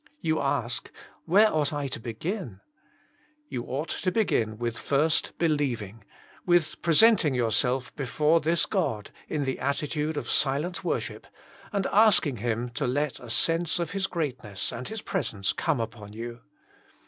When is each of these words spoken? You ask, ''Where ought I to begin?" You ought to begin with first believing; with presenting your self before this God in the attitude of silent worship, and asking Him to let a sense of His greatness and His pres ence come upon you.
You 0.19 0.41
ask, 0.41 0.91
''Where 1.29 1.51
ought 1.53 1.71
I 1.71 1.87
to 1.89 1.99
begin?" 1.99 2.59
You 3.51 3.65
ought 3.65 3.89
to 3.89 4.11
begin 4.11 4.57
with 4.57 4.79
first 4.79 5.37
believing; 5.37 6.03
with 6.43 6.81
presenting 6.81 7.35
your 7.35 7.51
self 7.51 7.95
before 7.95 8.39
this 8.39 8.65
God 8.65 9.11
in 9.29 9.43
the 9.43 9.59
attitude 9.59 10.17
of 10.17 10.27
silent 10.27 10.83
worship, 10.83 11.27
and 11.71 11.85
asking 11.85 12.37
Him 12.37 12.69
to 12.69 12.87
let 12.87 13.19
a 13.19 13.29
sense 13.29 13.77
of 13.77 13.91
His 13.91 14.07
greatness 14.07 14.71
and 14.71 14.87
His 14.87 15.03
pres 15.03 15.33
ence 15.35 15.53
come 15.53 15.79
upon 15.79 16.13
you. 16.13 16.39